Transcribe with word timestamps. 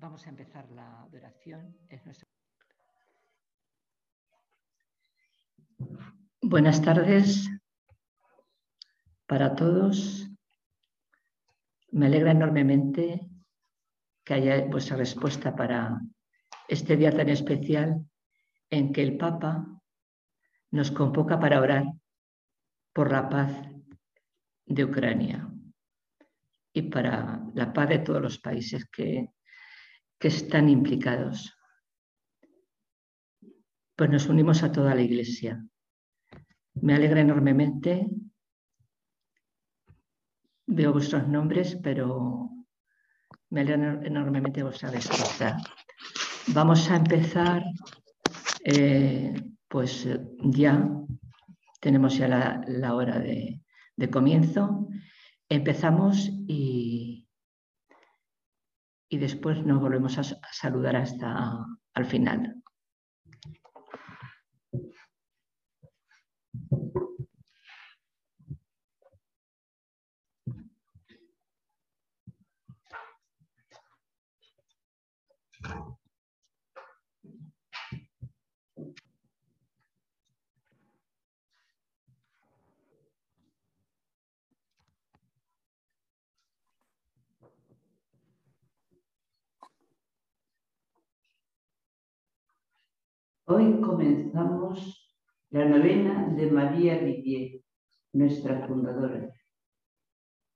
Vamos 0.00 0.26
a 0.26 0.30
empezar 0.30 0.70
la 0.70 1.02
adoración. 1.02 1.76
Buenas 6.40 6.80
tardes 6.80 7.50
para 9.26 9.54
todos. 9.54 10.26
Me 11.90 12.06
alegra 12.06 12.30
enormemente 12.30 13.28
que 14.24 14.34
haya 14.34 14.64
vuestra 14.68 14.96
respuesta 14.96 15.54
para 15.54 16.00
este 16.66 16.96
día 16.96 17.14
tan 17.14 17.28
especial 17.28 18.02
en 18.70 18.94
que 18.94 19.02
el 19.02 19.18
Papa 19.18 19.82
nos 20.70 20.90
convoca 20.92 21.38
para 21.38 21.60
orar 21.60 21.84
por 22.94 23.12
la 23.12 23.28
paz 23.28 23.52
de 24.64 24.82
Ucrania 24.82 25.46
y 26.72 26.82
para 26.82 27.44
la 27.52 27.70
paz 27.70 27.90
de 27.90 27.98
todos 27.98 28.22
los 28.22 28.38
países 28.38 28.86
que, 28.86 29.28
que 30.20 30.28
están 30.28 30.68
implicados. 30.68 31.58
Pues 33.96 34.08
nos 34.08 34.28
unimos 34.28 34.62
a 34.62 34.70
toda 34.70 34.94
la 34.94 35.02
Iglesia. 35.02 35.64
Me 36.74 36.94
alegra 36.94 37.20
enormemente. 37.20 38.06
Veo 40.66 40.92
vuestros 40.92 41.26
nombres, 41.26 41.76
pero 41.82 42.50
me 43.48 43.62
alegra 43.62 44.00
enormemente 44.04 44.62
vuestra 44.62 44.90
respuesta. 44.90 45.56
Vamos 46.54 46.88
a 46.90 46.96
empezar, 46.96 47.64
eh, 48.64 49.34
pues 49.66 50.08
ya 50.44 50.88
tenemos 51.80 52.16
ya 52.16 52.28
la, 52.28 52.94
hora 52.94 53.18
de, 53.18 53.60
de 53.96 54.10
comienzo 54.10 54.86
Empezamos 55.50 56.30
y, 56.46 57.19
y 59.10 59.18
después 59.18 59.66
nos 59.66 59.80
volvemos 59.80 60.16
a, 60.18 60.22
saludar 60.52 60.96
hasta 60.96 61.66
al 61.94 62.04
final. 62.06 62.59
Hoy 93.52 93.80
comenzamos 93.80 95.12
la 95.50 95.64
novena 95.64 96.28
de 96.36 96.48
María 96.52 96.98
Vivier, 96.98 97.60
nuestra 98.12 98.64
fundadora. 98.68 99.28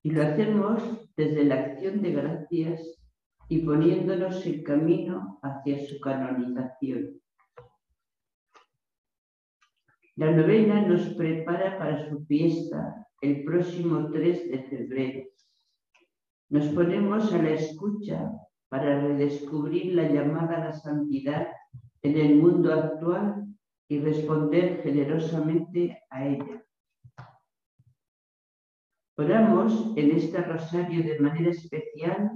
Y 0.04 0.12
lo 0.12 0.22
hacemos 0.22 0.80
desde 1.16 1.42
la 1.44 1.56
acción 1.56 2.02
de 2.02 2.12
gracias 2.12 2.96
y 3.48 3.62
poniéndonos 3.66 4.46
en 4.46 4.62
camino 4.62 5.40
hacia 5.42 5.84
su 5.88 5.98
canonización. 5.98 7.20
La 10.14 10.30
novena 10.30 10.86
nos 10.86 11.14
prepara 11.16 11.76
para 11.76 12.08
su 12.08 12.24
fiesta 12.26 13.08
el 13.20 13.42
próximo 13.42 14.08
3 14.12 14.50
de 14.52 14.62
febrero. 14.70 15.28
Nos 16.48 16.66
ponemos 16.68 17.32
a 17.32 17.42
la 17.42 17.50
escucha 17.54 18.30
para 18.68 19.00
redescubrir 19.00 19.94
la 19.96 20.08
llamada 20.08 20.58
a 20.58 20.64
la 20.66 20.72
santidad 20.72 21.48
en 22.04 22.18
el 22.18 22.36
mundo 22.36 22.72
actual 22.72 23.46
y 23.88 23.98
responder 23.98 24.82
generosamente 24.82 26.02
a 26.10 26.26
ella. 26.26 26.62
Oramos 29.16 29.96
en 29.96 30.10
este 30.10 30.42
rosario 30.42 31.02
de 31.02 31.18
manera 31.18 31.50
especial 31.50 32.30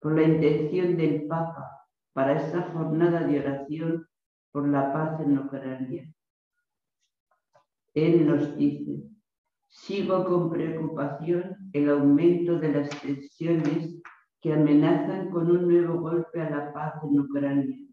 por 0.00 0.14
la 0.14 0.22
intención 0.22 0.96
del 0.96 1.26
Papa 1.26 1.88
para 2.12 2.40
esta 2.40 2.70
jornada 2.70 3.26
de 3.26 3.40
oración 3.40 4.06
por 4.52 4.68
la 4.68 4.92
paz 4.92 5.20
en 5.20 5.38
Ucrania. 5.38 6.14
Él 7.94 8.26
nos 8.28 8.56
dice, 8.56 9.02
sigo 9.68 10.24
con 10.24 10.50
preocupación 10.50 11.56
el 11.72 11.90
aumento 11.90 12.60
de 12.60 12.72
las 12.72 12.90
tensiones 13.00 14.00
que 14.40 14.52
amenazan 14.52 15.30
con 15.30 15.50
un 15.50 15.66
nuevo 15.66 16.00
golpe 16.00 16.40
a 16.40 16.50
la 16.50 16.72
paz 16.72 16.94
en 17.02 17.18
Ucrania 17.18 17.83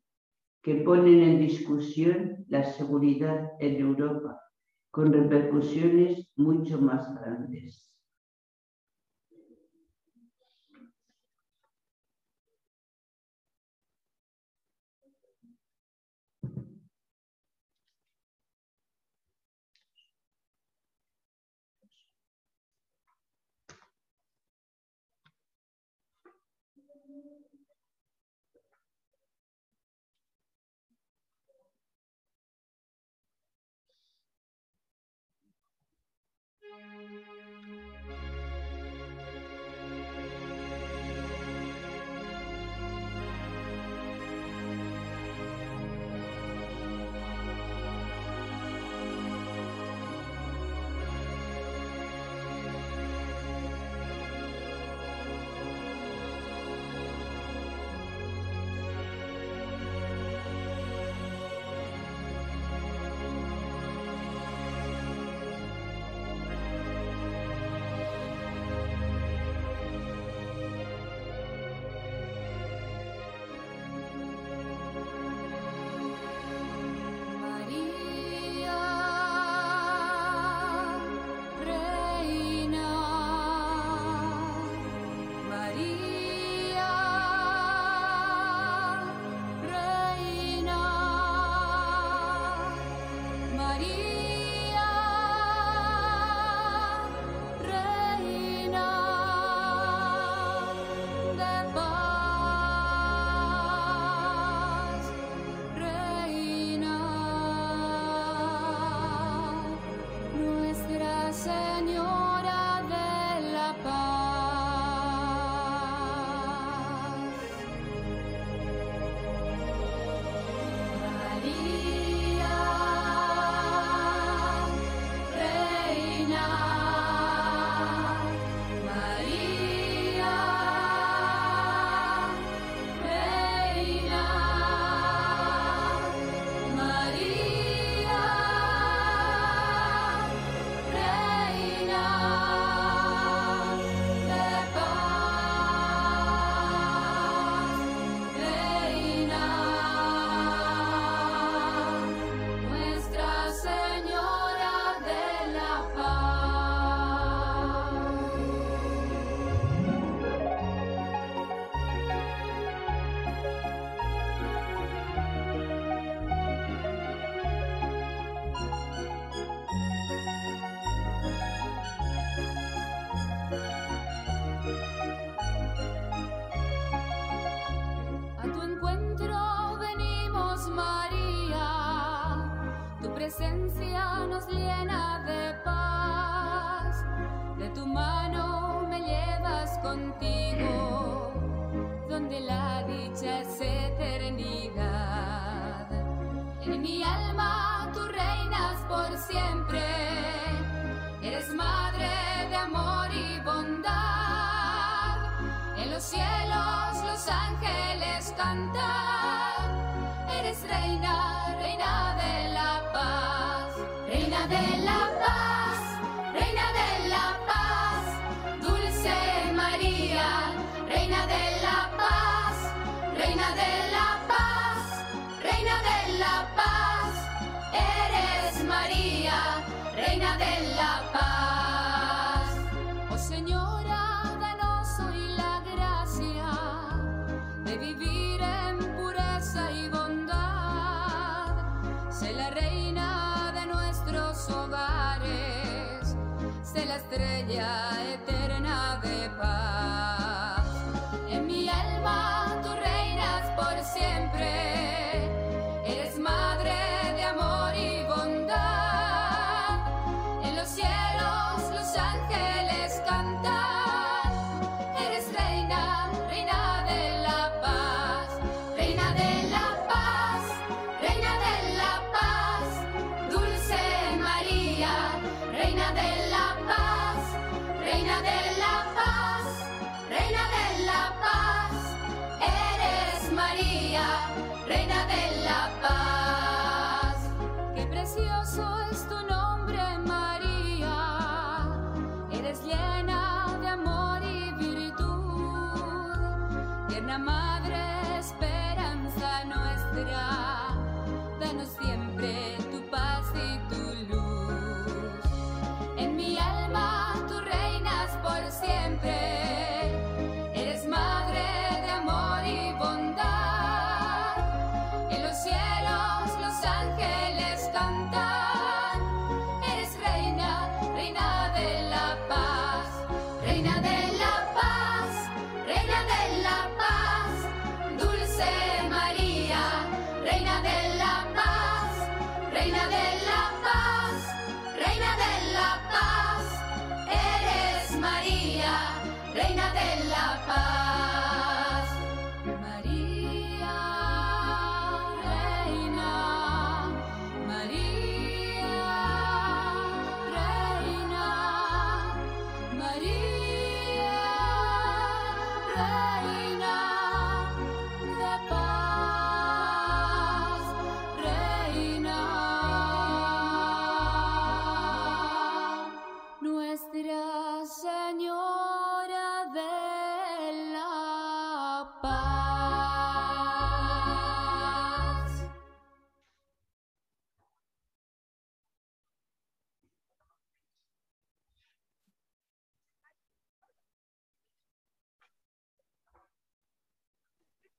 que 0.61 0.75
ponen 0.75 1.21
en 1.21 1.39
discusión 1.39 2.45
la 2.47 2.63
seguridad 2.63 3.51
en 3.59 3.81
Europa, 3.81 4.39
con 4.91 5.11
repercusiones 5.11 6.27
mucho 6.35 6.79
más 6.79 7.13
grandes. 7.15 7.90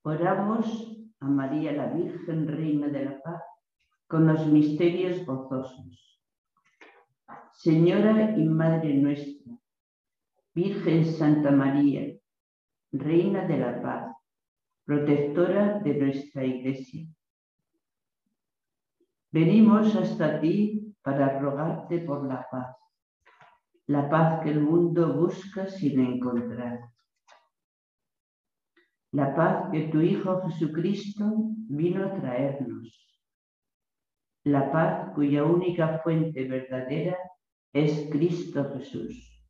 Oramos 0.04 0.66
a 1.20 1.26
María 1.26 1.72
la 1.72 1.86
Virgen, 1.86 2.48
Reina 2.48 2.88
de 2.88 3.04
la 3.04 3.22
Paz, 3.22 3.42
con 4.08 4.26
los 4.26 4.46
misterios 4.48 5.24
gozosos. 5.24 6.20
Señora 7.52 8.36
y 8.36 8.44
Madre 8.44 8.94
nuestra, 8.94 9.52
Virgen 10.54 11.04
Santa 11.04 11.52
María, 11.52 12.18
Reina 12.90 13.46
de 13.46 13.58
la 13.58 13.80
Paz, 13.80 14.16
protectora 14.84 15.78
de 15.78 15.94
nuestra 15.94 16.44
Iglesia. 16.44 17.06
Venimos 19.30 19.94
hasta 19.94 20.40
ti 20.40 20.94
para 21.00 21.38
rogarte 21.38 22.00
por 22.00 22.26
la 22.26 22.46
paz, 22.50 22.76
la 23.86 24.10
paz 24.10 24.42
que 24.42 24.50
el 24.50 24.60
mundo 24.60 25.14
busca 25.14 25.66
sin 25.68 26.00
encontrar. 26.00 26.91
La 29.12 29.34
paz 29.34 29.70
que 29.70 29.88
tu 29.88 30.00
Hijo 30.00 30.40
Jesucristo 30.40 31.24
vino 31.68 32.06
a 32.06 32.14
traernos. 32.14 32.98
La 34.44 34.72
paz 34.72 35.12
cuya 35.14 35.44
única 35.44 35.98
fuente 35.98 36.48
verdadera 36.48 37.18
es 37.74 38.08
Cristo 38.10 38.72
Jesús. 38.72 39.46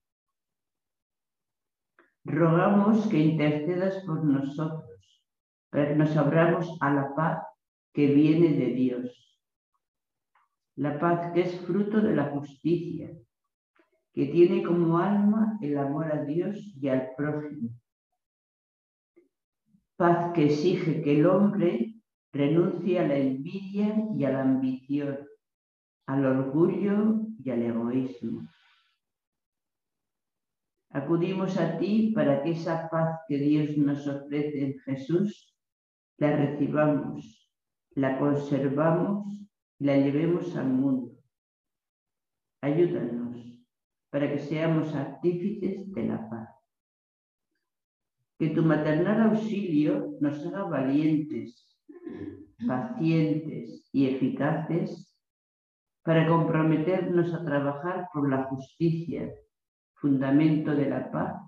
Rogamos 2.24 3.06
que 3.06 3.18
intercedas 3.18 4.04
por 4.04 4.24
nosotros 4.24 5.22
que 5.70 5.94
nos 5.94 6.16
abramos 6.16 6.76
a 6.80 6.92
la 6.92 7.14
paz 7.14 7.46
que 7.92 8.08
viene 8.08 8.48
de 8.58 8.66
Dios. 8.74 9.40
La 10.74 10.98
paz 10.98 11.32
que 11.32 11.42
es 11.42 11.60
fruto 11.60 12.00
de 12.00 12.16
la 12.16 12.30
justicia, 12.30 13.12
que 14.12 14.26
tiene 14.26 14.64
como 14.64 14.98
alma 14.98 15.56
el 15.62 15.78
amor 15.78 16.12
a 16.12 16.24
Dios 16.24 16.58
y 16.80 16.88
al 16.88 17.10
prójimo 17.16 17.70
paz 19.96 20.32
que 20.34 20.46
exige 20.46 21.02
que 21.02 21.18
el 21.18 21.26
hombre 21.26 21.94
renuncie 22.32 22.98
a 22.98 23.06
la 23.06 23.16
envidia 23.16 23.94
y 24.16 24.24
a 24.24 24.30
la 24.30 24.42
ambición, 24.42 25.18
al 26.06 26.26
orgullo 26.26 27.26
y 27.42 27.50
al 27.50 27.62
egoísmo. 27.62 28.48
Acudimos 30.90 31.56
a 31.58 31.78
ti 31.78 32.12
para 32.14 32.42
que 32.42 32.50
esa 32.50 32.88
paz 32.90 33.20
que 33.26 33.38
Dios 33.38 33.76
nos 33.78 34.06
ofrece 34.06 34.66
en 34.66 34.78
Jesús 34.80 35.52
la 36.18 36.36
recibamos, 36.36 37.50
la 37.94 38.18
conservamos 38.18 39.26
y 39.78 39.84
la 39.84 39.96
llevemos 39.96 40.54
al 40.56 40.68
mundo. 40.68 41.18
Ayúdanos 42.60 43.32
para 44.10 44.30
que 44.30 44.38
seamos 44.38 44.94
artífices 44.94 45.90
de 45.92 46.04
la 46.04 46.28
paz 46.28 46.51
que 48.42 48.50
tu 48.50 48.62
maternal 48.66 49.30
auxilio 49.30 50.18
nos 50.18 50.34
haga 50.44 50.64
valientes, 50.64 51.62
pacientes 52.66 53.86
y 53.92 54.08
eficaces 54.12 55.14
para 56.02 56.26
comprometernos 56.26 57.32
a 57.34 57.44
trabajar 57.44 58.08
por 58.12 58.28
la 58.28 58.42
justicia, 58.50 59.32
fundamento 59.94 60.74
de 60.74 60.90
la 60.90 61.08
paz 61.12 61.38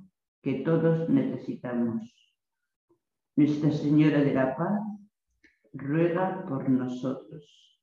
que 0.41 0.63
todos 0.63 1.09
necesitamos. 1.09 2.01
Nuestra 3.35 3.73
Señora 3.73 4.21
de 4.23 4.33
la 4.33 4.55
Paz 4.55 4.79
ruega 5.73 6.47
por 6.47 6.71
nosotros. 6.71 7.74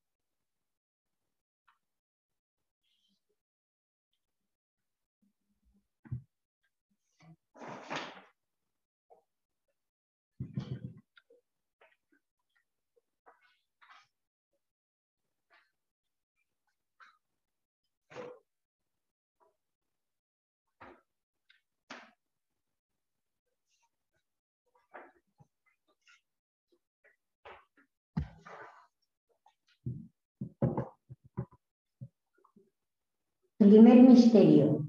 Primer 33.71 34.03
misterio. 34.03 34.85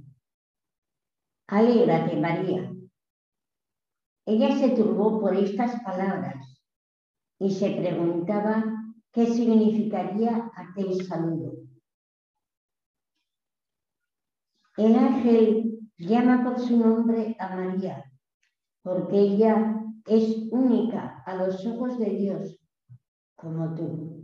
Alégrate, 1.46 2.16
María. 2.16 2.68
Ella 4.26 4.58
se 4.58 4.70
turbó 4.70 5.20
por 5.20 5.36
estas 5.36 5.80
palabras 5.84 6.60
y 7.38 7.52
se 7.52 7.76
preguntaba 7.76 8.64
qué 9.12 9.26
significaría 9.26 10.50
aquel 10.56 11.00
saludo. 11.06 11.52
El 14.76 14.96
ángel 14.96 15.78
llama 15.96 16.42
por 16.42 16.58
su 16.58 16.76
nombre 16.76 17.36
a 17.38 17.54
María, 17.54 18.12
porque 18.82 19.16
ella 19.16 19.80
es 20.06 20.48
única 20.50 21.22
a 21.24 21.36
los 21.36 21.64
ojos 21.66 22.00
de 22.00 22.10
Dios, 22.16 22.58
como 23.36 23.76
tú. 23.76 24.21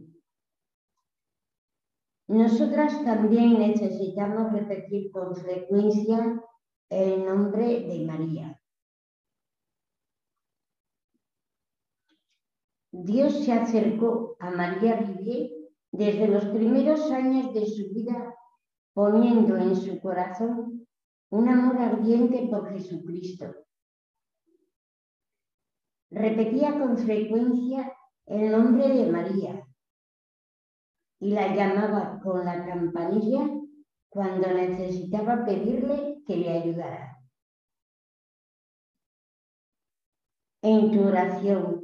Nosotras 2.28 3.02
también 3.06 3.58
necesitamos 3.58 4.52
repetir 4.52 5.10
con 5.10 5.34
frecuencia 5.34 6.44
el 6.90 7.24
nombre 7.24 7.80
de 7.80 8.04
María. 8.04 8.60
Dios 12.92 13.32
se 13.32 13.52
acercó 13.52 14.36
a 14.40 14.50
María 14.50 14.96
Rivier 14.96 15.52
desde 15.90 16.28
los 16.28 16.44
primeros 16.46 17.10
años 17.10 17.54
de 17.54 17.64
su 17.64 17.94
vida, 17.94 18.34
poniendo 18.92 19.56
en 19.56 19.74
su 19.74 19.98
corazón 19.98 20.86
un 21.30 21.48
amor 21.48 21.78
ardiente 21.78 22.46
por 22.50 22.70
Jesucristo. 22.70 23.54
Repetía 26.10 26.78
con 26.78 26.98
frecuencia 26.98 27.90
el 28.26 28.50
nombre 28.50 28.86
de 28.88 29.10
María 29.10 29.64
y 31.20 31.30
la 31.30 31.54
llamaba 31.54 32.20
con 32.22 32.44
la 32.44 32.64
campanilla 32.64 33.48
cuando 34.08 34.48
necesitaba 34.52 35.44
pedirle 35.44 36.22
que 36.26 36.36
le 36.36 36.50
ayudara. 36.50 37.18
En 40.62 40.90
tu 40.92 41.06
oración, 41.06 41.82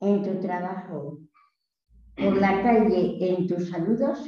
en 0.00 0.22
tu 0.22 0.40
trabajo, 0.40 1.18
por 2.16 2.36
la 2.36 2.62
calle, 2.62 3.16
en 3.20 3.46
tus 3.46 3.70
saludos, 3.70 4.26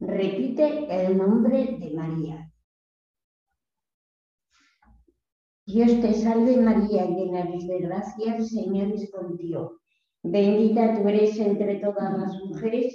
repite 0.00 0.86
el 0.88 1.16
nombre 1.16 1.76
de 1.78 1.94
María. 1.94 2.50
Dios 5.66 6.00
te 6.00 6.14
salve 6.14 6.56
María, 6.56 7.06
llena 7.06 7.42
eres 7.42 7.68
de 7.68 7.78
gracia, 7.78 8.36
el 8.36 8.44
Señor 8.44 8.92
es 8.92 9.10
contigo. 9.12 9.78
Bendita 10.22 10.96
tú 10.96 11.08
eres 11.08 11.38
entre 11.38 11.76
todas 11.76 12.18
las 12.18 12.34
mujeres 12.44 12.94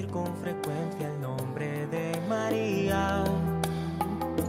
Con 0.00 0.26
frecuencia 0.38 1.06
el 1.06 1.20
nombre 1.20 1.86
de 1.88 2.18
María, 2.26 3.24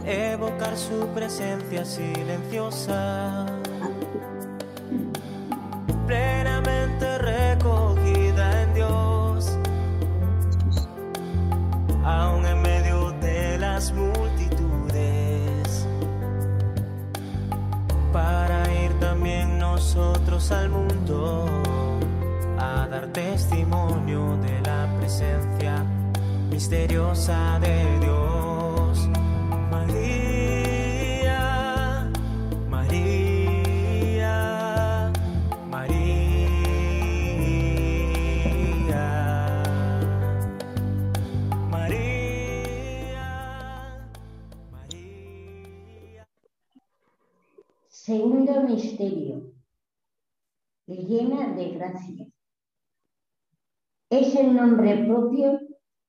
evocar 0.06 0.74
su 0.74 1.06
presencia 1.08 1.84
silenciosa, 1.84 3.44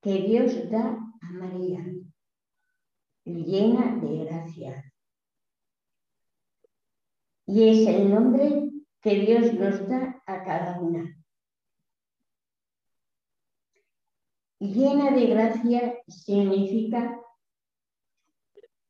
que 0.02 0.12
Dios 0.22 0.70
da 0.70 0.98
a 1.20 1.30
María. 1.32 1.84
Llena 3.24 3.96
de 3.96 4.24
gracia. 4.24 4.92
Y 7.46 7.68
es 7.68 7.88
el 7.88 8.10
nombre 8.10 8.70
que 9.00 9.14
Dios 9.20 9.52
nos 9.54 9.88
da 9.88 10.22
a 10.26 10.44
cada 10.44 10.80
una. 10.80 11.16
Llena 14.58 15.10
de 15.10 15.26
gracia 15.26 15.98
significa 16.08 17.20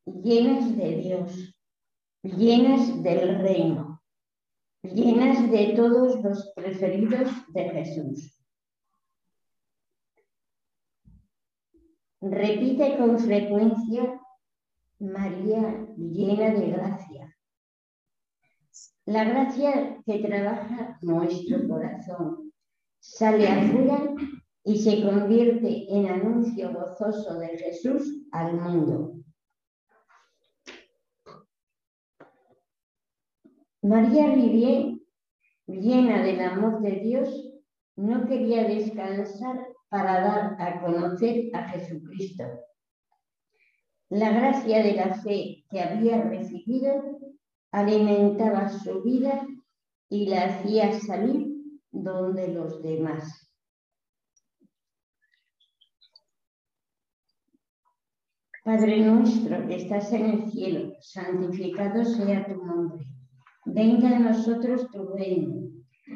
llenas 0.07 0.77
de 0.77 0.97
Dios, 0.97 1.57
llenas 2.23 3.03
del 3.03 3.41
reino, 3.41 4.03
llenas 4.83 5.51
de 5.51 5.75
todos 5.75 6.23
los 6.23 6.53
preferidos 6.55 7.31
de 7.49 7.71
Jesús. 7.71 8.36
Repite 12.31 12.99
con 12.99 13.19
frecuencia, 13.21 14.21
María 14.99 15.87
llena 15.97 16.51
de 16.51 16.71
gracia. 16.73 17.37
La 19.05 19.23
gracia 19.23 20.03
que 20.05 20.19
trabaja 20.19 20.99
nuestro 21.03 21.69
corazón 21.69 22.53
sale 22.99 23.47
afuera 23.47 24.12
y 24.65 24.77
se 24.77 25.05
convierte 25.05 25.87
en 25.89 26.07
anuncio 26.07 26.73
gozoso 26.73 27.39
de 27.39 27.59
Jesús 27.59 28.27
al 28.33 28.55
mundo. 28.55 29.15
María 33.83 34.35
Rivier, 34.35 34.99
llena 35.69 36.25
del 36.25 36.41
amor 36.41 36.81
de 36.81 36.91
Dios, 37.03 37.53
no 37.95 38.27
quería 38.27 38.65
descansar 38.65 39.76
para 39.88 40.20
dar 40.20 40.57
a 40.61 40.81
conocer 40.81 41.51
a 41.55 41.68
Jesucristo. 41.68 42.44
La 44.09 44.31
gracia 44.31 44.83
de 44.83 44.92
la 44.94 45.14
fe 45.14 45.64
que 45.70 45.81
había 45.81 46.22
recibido 46.22 47.18
alimentaba 47.72 48.68
su 48.68 49.03
vida 49.03 49.46
y 50.09 50.27
la 50.27 50.44
hacía 50.44 50.92
salir 51.01 51.49
donde 51.90 52.49
los 52.49 52.83
demás. 52.83 53.46
Padre 58.64 59.01
nuestro 59.01 59.64
que 59.68 59.77
estás 59.77 60.12
en 60.12 60.25
el 60.25 60.51
cielo, 60.51 60.92
santificado 61.01 62.05
sea 62.05 62.46
tu 62.46 62.64
nombre. 62.64 63.07
Venga 63.64 64.16
a 64.16 64.18
nosotros 64.18 64.90
tu 64.90 65.07
reino. 65.11 65.70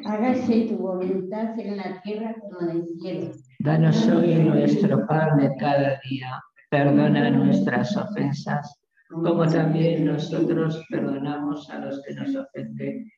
Hágase 0.05 0.67
tu 0.67 0.77
voluntad 0.77 1.57
en 1.59 1.77
la 1.77 2.01
tierra 2.01 2.35
como 2.41 2.69
en 2.69 2.77
el 2.77 2.87
cielo. 2.87 3.31
Danos 3.63 4.07
hoy 4.07 4.33
nuestro 4.33 5.05
pan 5.05 5.37
de 5.37 5.55
cada 5.59 5.99
día. 6.09 6.41
Perdona 6.71 7.29
nuestras 7.29 7.95
ofensas, 7.95 8.75
como 9.07 9.45
también 9.45 10.05
nosotros 10.05 10.83
perdonamos 10.89 11.69
a 11.69 11.77
los 11.77 12.01
que 12.01 12.15
nos 12.15 12.35
ofenden. 12.35 13.11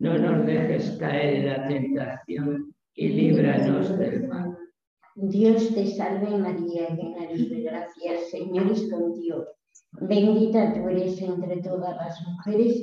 No 0.00 0.18
nos 0.18 0.44
dejes 0.46 0.96
caer 0.98 1.34
en 1.36 1.46
la 1.46 1.68
tentación 1.68 2.74
y 2.94 3.08
líbranos 3.08 3.96
del 3.96 4.26
mal. 4.26 4.58
Dios 5.14 5.72
te 5.72 5.86
salve 5.86 6.38
María, 6.38 6.88
llena 6.88 7.28
de 7.28 7.62
gracia, 7.62 8.18
Señor 8.32 8.72
es 8.72 8.90
contigo. 8.90 9.44
Bendita 9.92 10.74
tú 10.74 10.88
eres 10.88 11.22
entre 11.22 11.58
todas 11.58 11.94
las 11.94 12.20
mujeres 12.26 12.82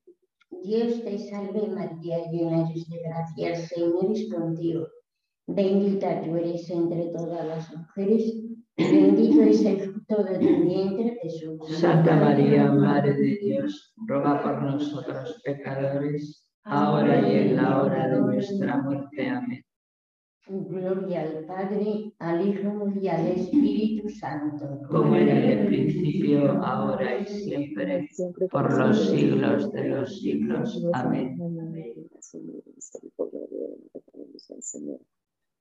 Dios 0.63 1.03
te 1.03 1.17
salve 1.17 1.67
María, 1.67 2.29
llena 2.31 2.69
eres 2.69 2.87
de 2.89 2.99
gracia, 2.99 3.49
el 3.49 3.57
Señor 3.57 4.11
es 4.11 4.31
contigo. 4.33 4.87
Bendita 5.47 6.21
tú 6.21 6.35
eres 6.35 6.69
entre 6.69 7.07
todas 7.07 7.45
las 7.45 7.75
mujeres 7.75 8.41
bendito 8.77 9.41
es 9.43 9.65
el 9.65 9.79
fruto 9.79 10.23
de 10.23 10.39
tu 10.39 10.63
vientre, 10.63 11.17
Jesús. 11.21 11.79
Santa 11.79 12.15
María, 12.15 12.71
Madre 12.71 13.13
de 13.13 13.37
Dios, 13.41 13.93
ruega 14.07 14.41
por 14.41 14.61
nosotros 14.63 15.41
pecadores, 15.43 16.47
ahora 16.63 17.27
y 17.27 17.35
en 17.35 17.55
la 17.57 17.81
hora 17.81 18.07
de 18.07 18.21
nuestra 18.21 18.77
muerte. 18.81 19.29
Amén. 19.29 19.63
Gloria 20.47 21.21
al 21.21 21.45
Padre, 21.45 22.13
al 22.19 22.47
Hijo 22.47 22.91
y 22.99 23.07
al 23.07 23.27
Espíritu 23.27 24.09
Santo. 24.09 24.81
Como 24.89 25.15
era 25.15 25.37
en 25.37 25.59
el 25.59 25.67
principio, 25.67 26.51
ahora 26.63 27.19
y 27.19 27.25
siempre, 27.25 28.09
por 28.49 28.77
los 28.77 29.09
siglos 29.09 29.71
de 29.71 29.89
los 29.89 30.19
siglos. 30.19 30.83
Amén. 30.93 31.37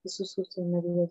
Jesús, 0.02 0.38
María. 0.58 1.08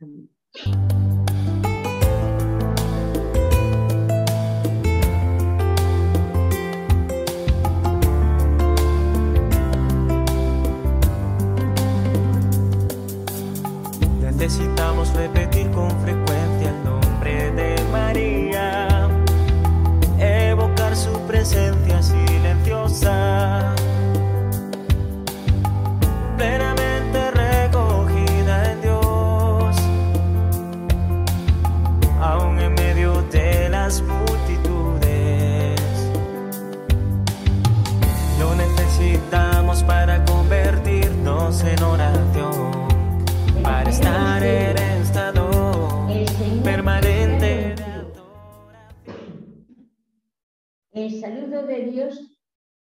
Amén. 0.00 0.28
Necesitamos 14.38 15.14
repetir 15.14 15.45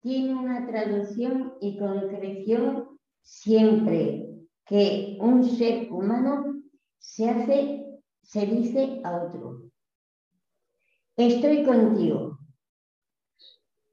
tiene 0.00 0.34
una 0.34 0.66
traducción 0.66 1.54
y 1.60 1.78
concreción 1.78 2.98
siempre 3.22 4.28
que 4.66 5.16
un 5.20 5.44
ser 5.44 5.92
humano 5.92 6.62
se 6.98 7.30
hace, 7.30 8.00
se 8.22 8.46
dice 8.46 9.00
a 9.04 9.24
otro. 9.24 9.62
Estoy 11.16 11.64
contigo. 11.64 12.38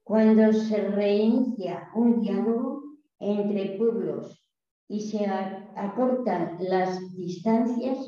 Cuando 0.02 0.52
se 0.52 0.88
reinicia 0.88 1.90
un 1.94 2.20
diálogo 2.20 2.82
entre 3.20 3.76
pueblos 3.76 4.42
y 4.88 5.00
se 5.00 5.26
acortan 5.26 6.56
las 6.60 6.98
distancias, 7.14 7.98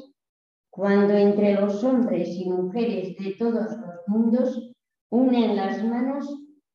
cuando 0.71 1.13
entre 1.13 1.55
los 1.61 1.85
hombres 1.85 2.29
y 2.31 2.49
mujeres 2.51 3.17
de 3.19 3.35
todos 3.39 3.77
los 3.77 4.09
mundos 4.09 4.73
unen 5.11 5.55
las 5.55 5.85
manos 5.85 6.27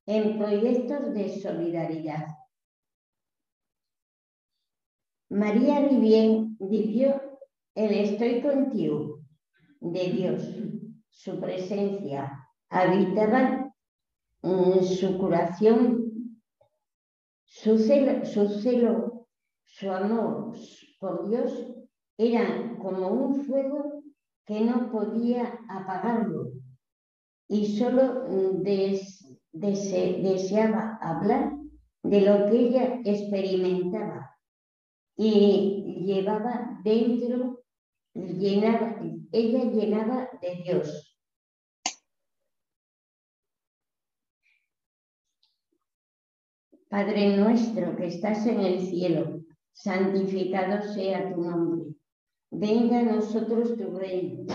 en 0.08 0.38
proyectos 0.38 1.14
de 1.14 1.30
solidaridad. 1.40 2.28
María 5.30 5.82
Rivien 5.82 6.56
vivió 6.60 7.22
el 7.76 7.94
estoy 7.94 8.42
contigo 8.42 9.20
de 9.82 10.04
Dios. 10.12 10.44
Su 11.10 11.40
presencia 11.40 12.48
habitaba 12.70 13.74
su 14.82 15.18
curación, 15.18 16.40
su 17.44 17.78
celo, 17.78 18.26
su 18.26 18.48
celo, 18.48 19.28
su 19.66 19.92
amor 19.92 20.54
por 21.00 21.28
Dios 21.30 21.74
eran 22.18 22.78
como 22.78 23.10
un 23.10 23.44
fuego 23.46 24.04
que 24.46 24.62
no 24.62 24.90
podía 24.90 25.60
apagarlo 25.70 26.52
y 27.50 27.78
solo 27.78 28.24
des- 28.64 29.27
dese- 29.60 30.22
deseaba 30.22 30.98
hablar 31.02 31.54
de 32.04 32.22
lo 32.22 32.46
que 32.50 32.58
ella 32.60 33.02
experimentaba 33.04 34.36
y 35.18 36.04
llevaba 36.06 36.80
dentro, 36.84 37.64
llenaba, 38.14 39.00
ella 39.32 39.64
llenaba 39.72 40.30
de 40.42 40.56
Dios. 40.64 41.04
Padre 46.90 47.36
nuestro 47.38 47.96
que 47.98 48.08
estás 48.08 48.46
en 48.48 48.62
el 48.62 48.80
cielo, 48.80 49.42
santificado 49.74 50.82
sea 50.94 51.34
tu 51.34 51.42
nombre. 51.42 51.96
Venga 52.50 53.00
a 53.00 53.04
nosotros 53.04 53.76
tu 53.78 53.98
reino. 53.98 54.46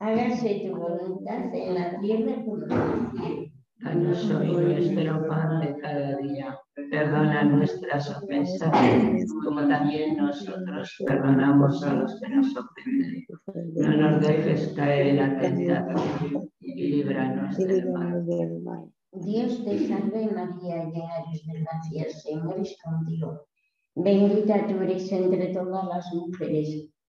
Hágase 0.00 0.64
tu 0.66 0.76
voluntad 0.76 1.54
en 1.54 1.74
la 1.74 2.00
tierra 2.00 2.44
como 2.44 2.64
en 2.64 2.72
el 2.72 3.10
cielo. 3.12 3.47
Danos 3.80 4.30
hoy 4.30 4.48
nuestro 4.48 5.28
pan 5.28 5.60
de 5.60 5.76
cada 5.80 6.16
día. 6.16 6.58
Perdona 6.90 7.44
nuestras 7.44 8.10
ofensas, 8.10 8.72
como 9.44 9.68
también 9.68 10.16
nosotros 10.16 10.96
perdonamos 11.06 11.82
a 11.84 11.94
los 11.94 12.20
que 12.20 12.28
nos 12.28 12.56
ofenden. 12.56 13.26
No 13.74 13.96
nos 13.96 14.20
dejes 14.26 14.72
caer 14.74 15.06
en 15.08 15.16
la 15.16 15.38
tentación 15.38 16.50
y 16.60 16.88
líbranos 16.88 17.56
del 17.56 17.88
mal. 18.62 18.90
Dios 19.12 19.64
te 19.64 19.88
salve 19.88 20.26
María, 20.26 20.84
llena 20.84 21.18
eres 21.26 21.46
de 21.46 21.60
gracia, 21.60 22.10
Señor 22.10 22.58
es 22.58 22.76
contigo. 22.82 23.46
Bendita 23.94 24.66
tú 24.66 24.82
eres 24.82 25.10
entre 25.12 25.52
todas 25.52 25.84
las 25.86 26.14
mujeres, 26.14 26.88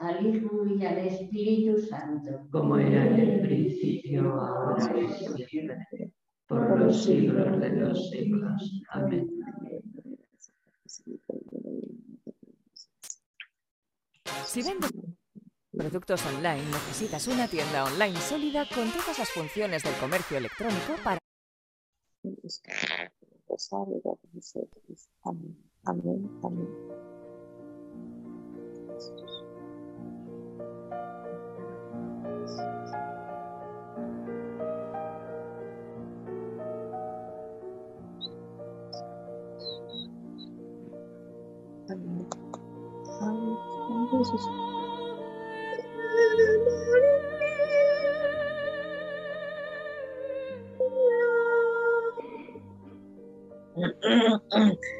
al 0.00 0.26
Hijo 0.26 0.66
y 0.66 0.84
al 0.84 0.98
Espíritu 0.98 1.78
Santo. 1.78 2.48
Como 2.50 2.78
era 2.78 3.06
en 3.06 3.20
el 3.20 3.40
principio, 3.42 4.32
ahora 4.32 4.98
y 4.98 5.44
siempre, 5.44 6.12
por 6.46 6.80
los 6.80 7.04
siglos 7.04 7.60
de 7.60 7.70
los 7.70 8.10
siglos. 8.10 8.82
Amén. 8.90 9.28
Si 14.46 14.62
vendes 14.62 14.90
productos 15.70 16.26
online, 16.26 16.64
necesitas 16.64 17.28
una 17.28 17.46
tienda 17.46 17.84
online 17.84 18.16
sólida 18.16 18.66
con 18.74 18.90
todas 18.90 19.18
las 19.18 19.30
funciones 19.30 19.82
del 19.82 19.94
comercio 19.94 20.38
electrónico 20.38 20.94
para. 21.04 21.20
Amén. 25.24 25.56
Amén. 25.84 26.40
Amén. 26.42 26.68
Amén. 41.90 42.26
Amén. 54.52 54.99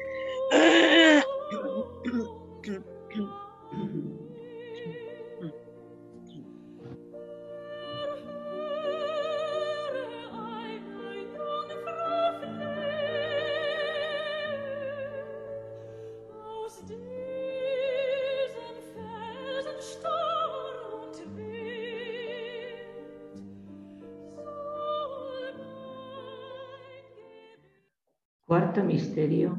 Misterio. 28.91 29.57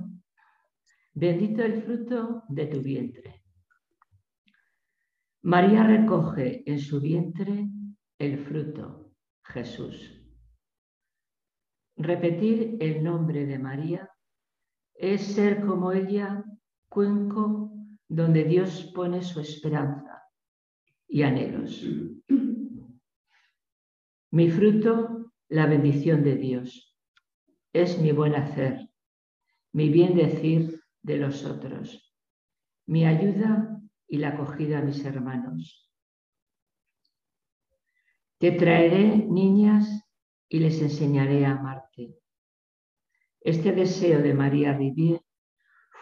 Bendito 1.14 1.62
el 1.62 1.82
fruto 1.82 2.42
de 2.48 2.66
tu 2.66 2.80
vientre. 2.80 3.42
María 5.42 5.84
recoge 5.84 6.62
en 6.70 6.78
su 6.78 7.00
vientre 7.00 7.68
el 8.18 8.38
fruto, 8.38 9.12
Jesús. 9.44 10.22
Repetir 11.96 12.76
el 12.80 13.02
nombre 13.02 13.46
de 13.46 13.58
María 13.58 14.08
es 14.94 15.22
ser 15.34 15.64
como 15.66 15.92
ella, 15.92 16.44
cuenco 16.88 17.72
donde 18.08 18.44
Dios 18.44 18.92
pone 18.94 19.22
su 19.22 19.40
esperanza 19.40 20.22
y 21.08 21.22
anhelos. 21.22 21.84
Mi 24.30 24.50
fruto, 24.50 25.32
la 25.48 25.66
bendición 25.66 26.22
de 26.22 26.36
Dios. 26.36 26.96
Es 27.72 27.98
mi 27.98 28.12
buen 28.12 28.34
hacer, 28.34 28.91
mi 29.72 29.88
bien 29.88 30.14
decir 30.14 30.82
de 31.02 31.16
los 31.16 31.44
otros, 31.44 32.14
mi 32.86 33.06
ayuda 33.06 33.80
y 34.06 34.18
la 34.18 34.28
acogida 34.28 34.78
a 34.78 34.82
mis 34.82 35.04
hermanos. 35.04 35.90
Te 38.38 38.52
traeré 38.52 39.16
niñas 39.16 40.04
y 40.48 40.58
les 40.58 40.82
enseñaré 40.82 41.46
a 41.46 41.52
amarte. 41.52 42.18
Este 43.40 43.72
deseo 43.72 44.20
de 44.20 44.34
María 44.34 44.76
Rivier 44.76 45.22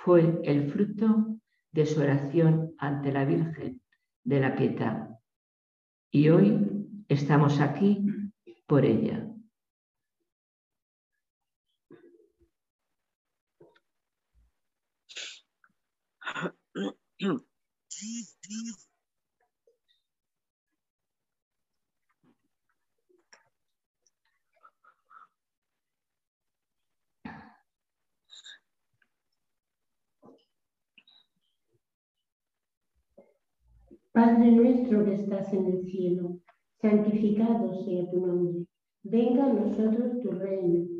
fue 0.05 0.41
el 0.45 0.71
fruto 0.73 1.39
de 1.73 1.87
su 1.87 2.01
oración 2.01 2.75
ante 2.79 3.13
la 3.13 3.25
Virgen 3.25 3.81
de 4.25 4.41
la 4.41 4.57
Pietad. 4.57 5.09
Y 6.11 6.29
hoy 6.31 6.59
estamos 7.09 7.61
aquí 7.61 8.05
por 8.67 8.85
ella. 8.85 9.30
Padre 17.21 17.37
nuestro 34.53 35.05
que 35.05 35.15
estás 35.15 35.53
en 35.53 35.67
el 35.67 35.85
cielo, 35.85 36.41
santificado 36.81 37.85
sea 37.85 38.11
tu 38.11 38.27
nombre. 38.27 38.65
Venga 39.03 39.45
a 39.45 39.53
nosotros 39.53 40.23
tu 40.23 40.31
reino. 40.31 41.00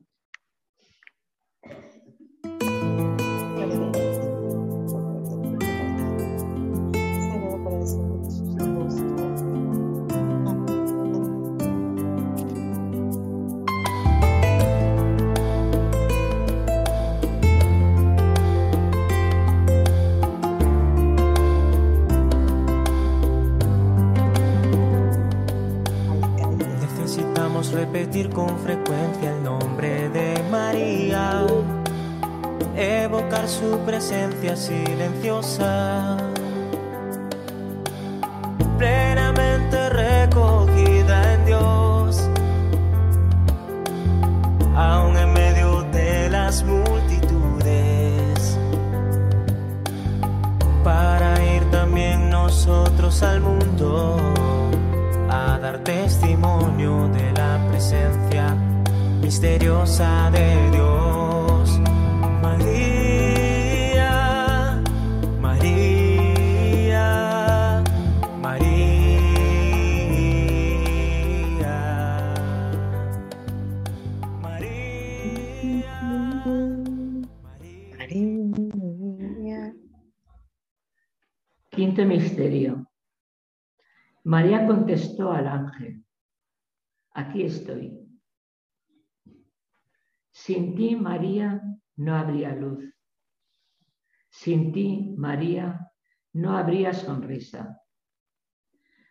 María, 95.21 95.91
no 96.33 96.57
habría 96.57 96.93
sonrisa. 96.93 97.79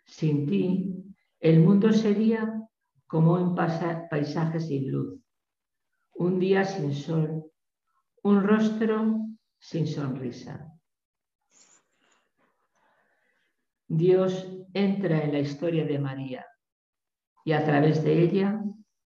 Sin 0.04 0.46
ti, 0.48 0.64
el 1.38 1.61
mundo 1.61 1.92
sería 1.92 2.42
como 3.06 3.34
un 3.34 3.54
paisaje 3.54 4.58
sin 4.61 4.90
luz, 4.90 5.20
un 6.14 6.40
día 6.40 6.64
sin 6.64 6.92
sol, 6.94 7.44
un 8.24 8.42
rostro 8.42 9.20
sin 9.58 9.86
sonrisa. 9.86 10.54
Dios 13.86 14.32
entra 14.74 15.22
en 15.22 15.32
la 15.32 15.40
historia 15.40 15.84
de 15.84 15.98
María 15.98 16.46
y 17.44 17.52
a 17.52 17.64
través 17.64 18.02
de 18.04 18.22
ella 18.22 18.62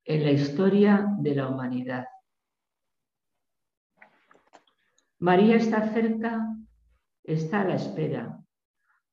en 0.03 0.23
la 0.23 0.31
historia 0.31 1.07
de 1.19 1.35
la 1.35 1.47
humanidad. 1.47 2.05
María 5.19 5.57
está 5.57 5.93
cerca, 5.93 6.47
está 7.33 7.61
a 7.61 7.65
la 7.65 7.75
espera, 7.75 8.39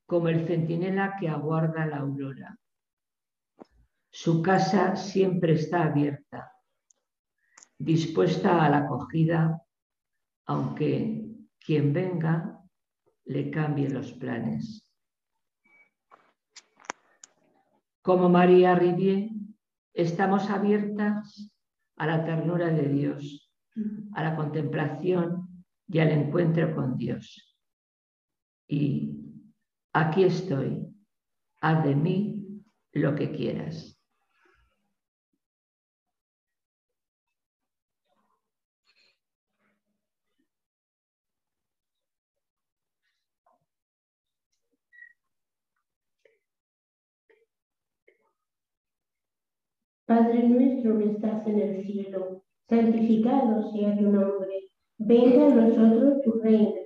como 0.07 0.29
el 0.29 0.47
centinela 0.47 1.17
que 1.19 1.29
aguarda 1.29 1.87
la 1.87 1.99
aurora. 1.99 2.59
Su 4.11 4.43
casa 4.43 4.97
siempre 4.97 5.55
está 5.55 5.85
abierta, 5.85 6.53
dispuesta 7.79 8.65
a 8.65 8.71
la 8.71 8.79
acogida, 8.79 9.61
aunque 10.47 11.27
quien 11.59 11.93
venga 11.93 12.63
le 13.27 13.51
cambie 13.51 13.91
los 13.91 14.13
planes. 14.13 14.89
Como 18.01 18.29
María 18.29 18.77
Rivier, 18.77 19.31
estamos 19.93 20.49
abiertas 20.49 21.53
a 21.97 22.07
la 22.07 22.25
ternura 22.25 22.69
de 22.69 22.89
Dios, 22.89 23.53
a 24.15 24.23
la 24.23 24.37
contemplación 24.37 25.65
y 25.89 25.99
al 25.99 26.13
encuentro 26.13 26.75
con 26.75 26.97
Dios. 26.97 27.46
Y 28.69 29.17
aquí 29.93 30.25
estoy, 30.25 30.87
haz 31.61 31.85
de 31.85 31.95
mí 31.95 32.63
lo 32.93 33.15
que 33.15 33.31
quieras. 33.31 33.97
Padre 50.07 50.49
nuestro 50.49 50.99
que 50.99 51.11
estás 51.11 51.45
en 51.49 51.59
el 51.59 51.85
cielo, 51.85 52.45
santificado 52.69 53.73
sea 53.73 53.97
tu 53.97 54.05
nombre. 54.05 54.71
Venga 54.99 55.47
a 55.47 55.55
nosotros 55.55 56.23
tu 56.23 56.33
reino. 56.41 56.86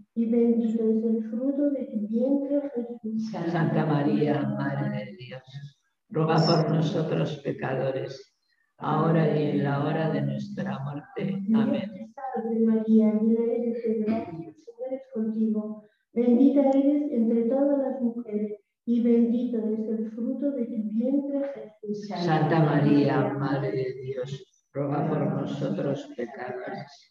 y 0.13 0.25
bendito 0.29 0.83
es 0.89 1.03
el 1.03 1.23
fruto 1.29 1.69
de 1.71 1.85
tu 1.85 2.07
vientre 2.07 2.71
Jesús. 2.75 3.31
Santa 3.31 3.85
María, 3.85 4.41
Madre 4.41 5.05
de 5.05 5.15
Dios, 5.17 5.77
ruega 6.09 6.35
por 6.35 6.71
nosotros 6.71 7.37
pecadores, 7.43 8.35
ahora 8.77 9.37
y 9.37 9.51
en 9.51 9.63
la 9.63 9.83
hora 9.83 10.09
de 10.09 10.21
nuestra 10.21 10.79
muerte. 10.79 11.41
Amén. 11.53 11.89
Dios 11.93 12.09
te 12.13 12.13
salve 12.13 12.59
María, 12.65 13.13
llena 13.13 13.53
eres 13.53 13.83
de 13.83 14.03
gracia, 14.03 14.47
el 14.47 14.55
Señor 14.55 14.93
es 14.93 15.01
contigo. 15.13 15.83
Bendita 16.13 16.69
eres 16.71 17.11
entre 17.11 17.43
todas 17.43 17.79
las 17.79 18.01
mujeres 18.01 18.59
y 18.85 19.01
bendito 19.01 19.59
es 19.59 19.87
el 19.87 20.11
fruto 20.11 20.51
de 20.51 20.65
tu 20.65 20.89
vientre 20.89 21.41
Jesús. 21.53 22.07
Santa 22.07 22.59
María, 22.59 23.33
Madre 23.33 23.71
de 23.71 23.93
Dios, 24.01 24.67
ruega 24.73 25.07
por 25.07 25.19
nosotros 25.19 26.11
pecadores, 26.17 27.10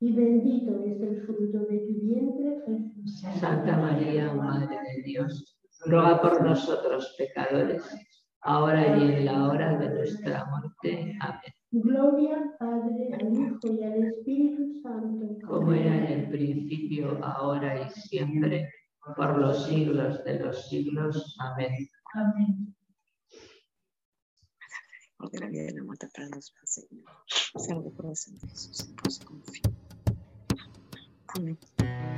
y 0.00 0.12
bendito 0.12 0.84
es 0.84 1.00
el 1.00 1.22
fruto 1.22 1.58
de 1.60 1.78
tu 1.78 2.00
vientre 2.00 2.62
Jesús. 2.66 3.20
Santa 3.40 3.78
María, 3.78 4.32
Madre 4.34 4.76
de 4.76 5.02
Dios, 5.02 5.58
ruega 5.86 6.20
por 6.20 6.42
nosotros 6.42 7.14
pecadores, 7.16 7.82
ahora 8.42 8.96
y 8.98 9.12
en 9.12 9.24
la 9.24 9.48
hora 9.48 9.78
de 9.78 9.88
nuestra 9.90 10.44
muerte. 10.46 11.16
Amén. 11.20 11.52
Gloria 11.70 12.36
al 12.36 12.56
Padre, 12.58 13.10
al 13.14 13.32
Hijo 13.32 13.58
y 13.62 13.82
al 13.82 14.04
Espíritu 14.04 14.80
Santo. 14.82 15.46
Como 15.46 15.72
era 15.72 15.96
en 15.96 16.20
el 16.20 16.30
principio, 16.30 17.18
ahora 17.24 17.86
y 17.86 17.90
siempre, 17.90 18.70
por 19.16 19.38
los 19.38 19.66
siglos 19.66 20.22
de 20.24 20.40
los 20.40 20.68
siglos. 20.68 21.36
Amén. 21.40 21.88
Amén. 22.14 22.74
Porque 25.18 25.38
la 25.38 25.46
vida 25.46 25.64
y 25.70 25.74
la 25.74 25.82
muerte 25.82 26.08
para 26.14 26.28
nos 26.28 26.52
Señor. 26.64 27.10
Salve 27.26 27.90
corazón 27.94 28.34
de 28.38 28.48
Jesús, 28.48 28.86
en 28.86 28.96
vos 28.96 29.18
confío. 29.20 29.85
Amén. 31.34 31.58
vida 31.78 32.15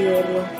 este 0.00 0.59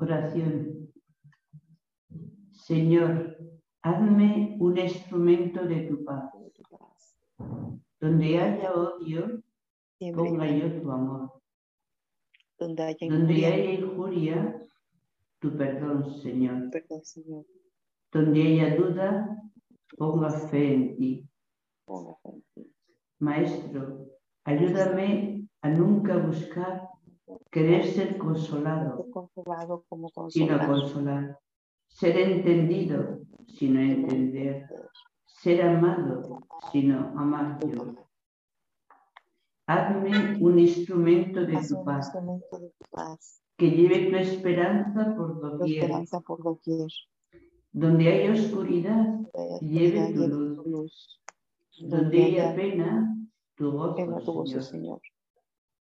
Oración. 0.07 0.89
Señor, 2.51 3.37
hazme 3.83 4.55
un 4.59 4.77
instrumento 4.77 5.63
de 5.65 5.81
tu 5.81 6.05
paz. 6.05 6.31
Donde 7.99 8.37
haya 8.39 8.73
odio, 8.73 9.43
ponga 10.15 10.47
yo 10.49 10.81
tu 10.81 10.89
amor. 10.91 11.41
donde 12.57 12.83
haya 12.83 13.07
Donde 13.09 13.33
injuria, 13.33 13.53
haya 13.53 13.71
injuria, 13.73 14.61
tu 15.39 15.57
perdón, 15.57 16.09
Señor. 16.21 16.69
perdón, 16.71 17.03
Señor. 17.03 17.45
Donde 18.13 18.41
haya 18.41 18.75
duda. 18.77 19.43
Ponga 19.97 20.29
fe 20.29 20.73
en 20.73 20.95
ti. 20.95 21.29
Maestro, 23.19 24.07
ayúdame 24.45 25.47
a 25.61 25.69
nunca 25.69 26.17
buscar 26.17 26.87
querer 27.51 27.85
ser 27.85 28.17
consolado, 28.17 28.97
Ser 28.97 29.11
consolado 29.11 29.85
como 29.89 30.09
sino 30.29 30.57
consolar. 30.65 31.39
Ser 31.87 32.17
entendido, 32.17 33.19
sino 33.47 33.79
entender. 33.79 34.67
Ser 35.25 35.61
amado, 35.61 36.39
sino 36.71 37.13
amar 37.17 37.59
yo. 37.65 37.95
Hazme 39.67 40.37
un 40.39 40.59
instrumento 40.59 41.41
de 41.41 41.59
tu 41.67 41.83
paz, 41.83 42.13
que 43.57 43.71
lleve 43.71 44.09
tu 44.09 44.15
esperanza 44.15 45.13
por 45.15 45.41
doquier. 45.41 45.91
Donde 47.71 48.07
hay 48.07 48.29
oscuridad, 48.29 49.19
lleve 49.59 50.13
tu 50.13 50.27
luz. 50.65 51.21
Donde 51.79 52.23
haya 52.23 52.55
pena, 52.55 53.15
tu 53.55 53.71
gozo. 53.71 54.61
Señor. 54.61 55.01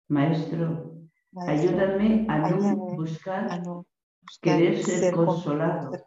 Maestro, 0.09 0.98
Ayúdame 1.35 2.25
a 2.27 2.49
no 2.49 2.75
buscar 2.95 3.51
a 3.51 3.57
no 3.59 3.85
buscar 4.21 4.57
querer 4.57 4.83
ser 4.83 5.13
con- 5.13 5.25
consolado, 5.27 5.91
ser 5.91 6.01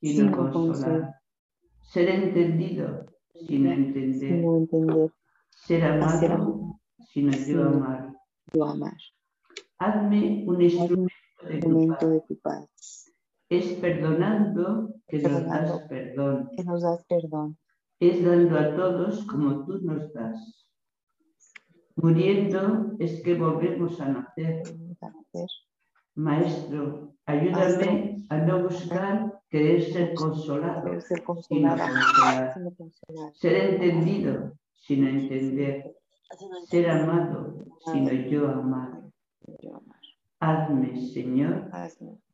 sino 0.00 0.30
sino 0.30 0.52
consolar. 0.52 1.14
Ser 1.82 2.08
entendido, 2.08 3.06
sino 3.34 3.70
entender. 3.70 4.44
entender, 4.44 5.10
Ser 5.50 5.84
amado, 5.84 6.80
sino 7.08 7.32
yo 7.32 7.38
sino 7.44 7.62
amar. 7.68 8.12
yo 8.52 8.64
amar. 8.64 8.96
Hazme 9.78 10.44
un 10.46 10.54
Hazme 10.56 10.64
instrumento 10.64 11.10
de 11.48 11.60
tu 11.60 11.88
paz. 11.88 12.10
de 12.10 12.20
tu 12.28 12.40
paz, 12.40 13.12
Es 13.48 13.66
perdonando 13.80 14.94
que 15.08 15.18
nos 15.22 15.46
das 15.46 15.82
perdón. 15.88 16.50
que 16.56 16.64
nos 16.64 16.82
das 16.82 17.04
perdón, 17.06 17.58
Es 18.00 18.24
dando 18.24 18.58
a 18.58 18.74
todos 18.76 19.24
como 19.24 19.64
tú 19.64 19.78
nos 19.82 20.12
das. 20.12 20.66
Muriendo 21.96 22.92
es 22.98 23.22
que 23.22 23.34
volvemos 23.34 24.00
a 24.00 24.08
nacer. 24.08 24.62
Maestro, 26.14 27.14
ayúdame 27.26 28.24
a 28.28 28.36
no 28.38 28.64
buscar 28.64 29.40
querer 29.48 29.82
ser 29.82 30.14
consolado, 30.14 31.00
ser 31.00 31.22
sino 31.48 31.70
consolada, 31.76 32.54
Ser 33.34 33.56
entendido, 33.74 34.52
sino 34.74 35.08
entender. 35.08 35.96
Ser 36.68 36.90
amado, 36.90 37.64
sino 37.84 38.12
yo 38.12 38.48
amar. 38.48 39.02
Hazme, 40.40 40.96
Señor, 41.12 41.70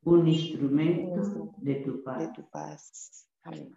un 0.05 0.29
instrumento 0.29 1.53
de 1.57 1.75
tu 1.77 1.97
de 1.97 2.03
paz. 2.03 2.33
tu 2.35 2.43
paz. 2.51 3.29
Amén. 3.43 3.75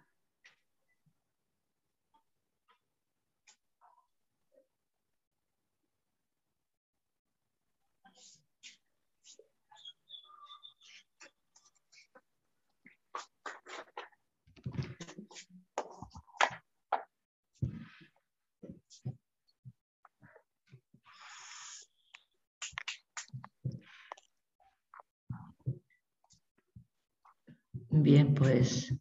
Bien, 28.02 28.32
pues 28.32 28.94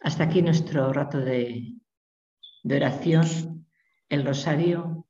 hasta 0.00 0.24
aquí 0.24 0.40
nuestro 0.40 0.90
rato 0.90 1.18
de, 1.18 1.74
oración, 2.64 3.66
el 4.08 4.24
rosario 4.24 5.06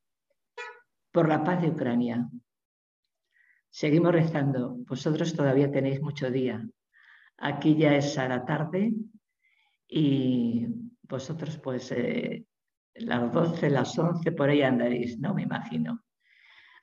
por 1.13 1.29
la 1.29 1.45
paz 1.45 1.63
de 1.63 1.69
Ucrania. 1.69 2.29
Seguimos 3.71 4.11
rezando. 4.11 4.75
Vosotros 4.89 5.33
todavía 5.35 5.71
tenéis 5.71 6.03
mucho 6.03 6.33
día. 6.33 6.69
Aquí 7.39 7.77
ya 7.77 7.95
es 7.95 8.19
a 8.19 8.27
la 8.27 8.45
tarde 8.45 8.93
y 9.87 10.67
vosotros 11.03 11.59
pues 11.59 11.93
eh, 11.93 12.45
las 12.95 13.33
12, 13.33 13.71
las 13.71 13.97
11 13.97 14.33
por 14.33 14.49
ahí 14.49 14.63
andaréis, 14.63 15.17
¿no? 15.21 15.33
Me 15.33 15.43
imagino. 15.43 16.03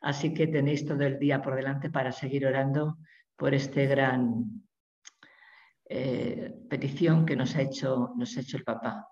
Así 0.01 0.33
que 0.33 0.47
tenéis 0.47 0.85
todo 0.85 1.01
el 1.01 1.19
día 1.19 1.41
por 1.41 1.55
delante 1.55 1.89
para 1.89 2.13
seguir 2.13 2.47
orando 2.47 2.97
por 3.35 3.53
este 3.53 3.87
gran 3.87 4.66
eh, 5.89 6.53
petición 6.69 7.25
que 7.25 7.35
nos 7.35 7.55
ha, 7.55 7.61
hecho, 7.61 8.11
nos 8.17 8.35
ha 8.37 8.41
hecho 8.41 8.57
el 8.57 8.63
Papa. 8.63 9.07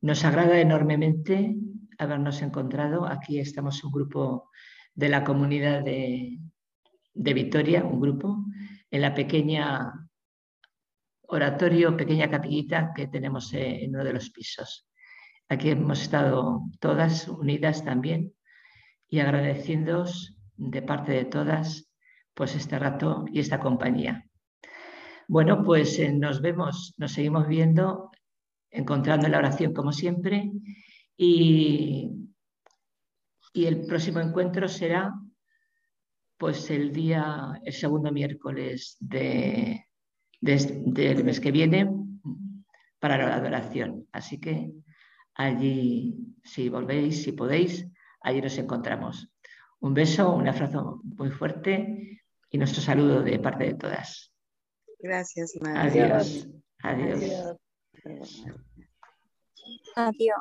Nos 0.00 0.24
agrada 0.24 0.60
enormemente 0.60 1.56
habernos 1.98 2.40
encontrado. 2.42 3.06
Aquí 3.06 3.40
estamos 3.40 3.82
un 3.82 3.92
grupo 3.92 4.50
de 4.94 5.08
la 5.08 5.24
comunidad 5.24 5.82
de, 5.82 6.38
de 7.14 7.34
Vitoria, 7.34 7.84
un 7.84 8.00
grupo, 8.00 8.44
en 8.90 9.02
la 9.02 9.14
pequeña 9.14 9.92
oratorio, 11.22 11.96
pequeña 11.96 12.30
capillita 12.30 12.92
que 12.94 13.08
tenemos 13.08 13.52
en 13.52 13.90
uno 13.94 14.04
de 14.04 14.12
los 14.12 14.30
pisos. 14.30 14.88
Aquí 15.48 15.70
hemos 15.70 16.02
estado 16.02 16.62
todas 16.80 17.26
unidas 17.28 17.84
también 17.84 18.34
y 19.08 19.20
agradeciéndoos 19.20 20.36
de 20.56 20.82
parte 20.82 21.12
de 21.12 21.24
todas 21.24 21.90
pues 22.34 22.54
este 22.54 22.78
rato 22.78 23.24
y 23.32 23.40
esta 23.40 23.58
compañía. 23.58 24.27
Bueno, 25.28 25.62
pues 25.62 25.98
eh, 25.98 26.12
nos 26.12 26.40
vemos, 26.40 26.94
nos 26.96 27.12
seguimos 27.12 27.46
viendo, 27.46 28.10
encontrando 28.70 29.26
en 29.26 29.32
la 29.32 29.38
oración 29.38 29.72
como 29.74 29.92
siempre 29.92 30.50
y, 31.16 32.10
y 33.52 33.66
el 33.66 33.86
próximo 33.86 34.20
encuentro 34.20 34.68
será 34.68 35.12
pues 36.36 36.70
el 36.70 36.92
día, 36.92 37.60
el 37.64 37.72
segundo 37.72 38.12
miércoles 38.12 38.96
de, 39.00 39.84
de- 40.40 40.82
del 40.86 41.24
mes 41.24 41.40
que 41.40 41.50
viene 41.52 41.90
para 43.00 43.18
la 43.18 43.34
adoración. 43.36 44.06
Así 44.12 44.38
que 44.38 44.70
allí, 45.34 46.16
si 46.44 46.68
volvéis, 46.68 47.22
si 47.24 47.32
podéis, 47.32 47.86
allí 48.22 48.40
nos 48.40 48.56
encontramos. 48.58 49.28
Un 49.80 49.94
beso, 49.94 50.32
un 50.32 50.48
abrazo 50.48 51.00
muy 51.04 51.30
fuerte 51.30 52.22
y 52.50 52.58
nuestro 52.58 52.80
saludo 52.82 53.22
de 53.22 53.38
parte 53.40 53.64
de 53.64 53.74
todas. 53.74 54.32
Gracias, 54.98 55.54
Madre. 55.60 56.02
Adiós. 56.02 56.48
Adiós. 56.82 57.20
Adiós. 59.96 60.34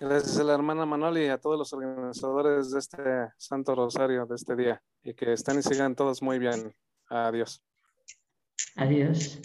Gracias 0.00 0.38
a 0.38 0.44
la 0.44 0.54
hermana 0.54 0.84
Manoli 0.84 1.24
y 1.24 1.28
a 1.28 1.38
todos 1.38 1.58
los 1.58 1.72
organizadores 1.72 2.70
de 2.70 2.78
este 2.78 3.32
Santo 3.38 3.74
Rosario 3.74 4.26
de 4.26 4.34
este 4.34 4.56
día. 4.56 4.82
Y 5.02 5.14
que 5.14 5.32
estén 5.32 5.58
y 5.58 5.62
sigan 5.62 5.94
todos 5.94 6.20
muy 6.22 6.38
bien. 6.38 6.74
Adiós. 7.08 7.62
Adiós. 8.76 9.40